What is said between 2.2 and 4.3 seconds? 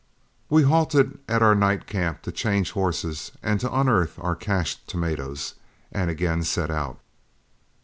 to change horses and to unearth